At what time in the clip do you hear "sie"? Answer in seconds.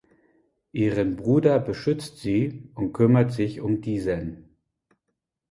2.17-2.71